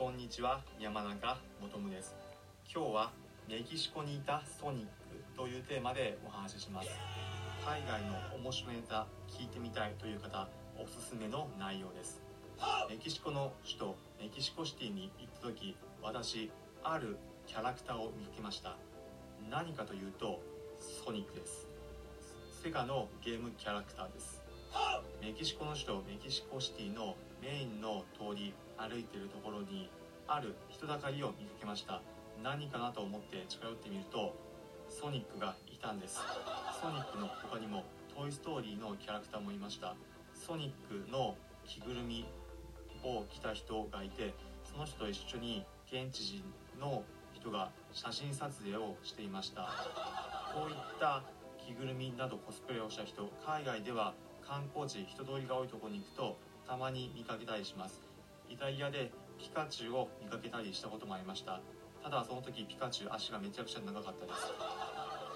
[0.00, 2.16] こんにちは山中もとむです。
[2.74, 3.12] 今日は
[3.46, 4.88] メキシコにいたソニック
[5.36, 6.88] というテーマでお話しします。
[7.62, 12.22] 海外の面白いネタ聞いてみたいという方おすすめの内容です。
[12.88, 16.50] メキシコの首都メキシコシティに行った時私
[16.82, 18.78] あるキャラクターを見かけました。
[19.50, 20.40] 何かというと
[21.04, 21.66] ソニックです。
[22.62, 24.40] セガのゲームキャラクターです。
[25.20, 29.90] メキシコの首都メキシコシティのメインの通り歩いてるところに
[30.26, 32.00] ある人だかりを見かけました。
[32.42, 34.34] 何かなと思って近寄ってみると
[34.88, 36.16] ソニックがいたんです。
[36.80, 37.84] ソニックの他にも
[38.16, 39.94] トイ・ストーリーのキャラクターもいました。
[40.34, 42.24] ソニックの着ぐるみ
[43.04, 44.32] を着た人がいて
[44.64, 46.42] その人と一緒に現地人
[46.80, 47.02] の
[47.34, 49.68] 人が写真撮影をしていました。
[50.54, 51.22] こういった
[51.58, 54.14] 着ぐるみなどコスプレをした人海外では
[54.50, 56.36] 観光地人通りが多いとこに行くと
[56.66, 58.02] たまに見かけたりします。
[58.50, 61.60] イタリアでピカチュウを見かけたりしたこともありました。
[62.02, 64.50] ただその時ピカチュウ足がめちゃくちゃ長かったです。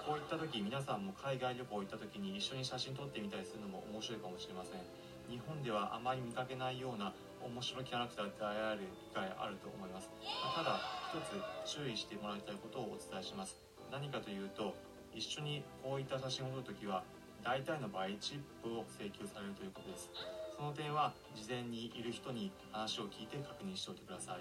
[0.02, 4.82] こういった時皆さんも海外旅行行った時に一緒に写真撮ってみたりするのも面白いかもしれません。
[5.30, 10.10] 日本ではあまり見かけないような面白いキャラクターで出会える機会あると思います。
[10.58, 10.82] ただ
[11.14, 13.62] 一つ注意してもらいたいことをお伝えします。
[13.94, 14.74] 何かというと
[15.14, 17.04] 一緒にこういった写真を撮るときは
[17.44, 20.08] 大体の場合チップを請求されるということです。
[20.56, 24.38] その点は事前にいる人に話を聞いて確認しておいてくださ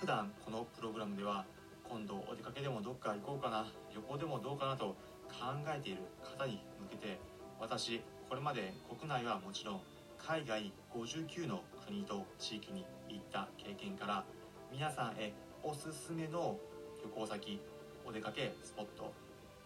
[0.00, 1.44] 普段このプログラムでは
[1.88, 4.96] 今度お出かけでもどっか行こうかな旅行でもどうかなと
[5.28, 7.20] 考えている方に向けて
[7.60, 9.80] 私これまで国内はもちろん
[10.18, 14.24] 海外59の国と地域に行った経験から
[14.72, 16.56] 皆さんへおすすめの
[17.04, 17.60] 旅行先
[18.06, 19.12] お出かけスポット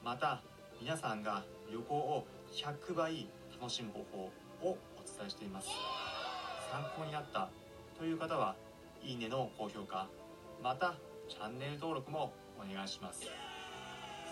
[0.04, 0.42] また
[0.80, 3.26] 皆さんが旅行を100倍
[3.60, 5.68] 楽しむ方法をお伝えしています。
[6.70, 7.48] 参考になった
[7.98, 8.56] という方は
[9.02, 10.08] いいねの高評価
[10.62, 10.94] また
[11.28, 13.22] チャンネル登録もお願いします。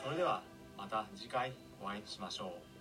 [0.02, 0.42] それでは
[0.76, 2.71] また次回お会いしましょう。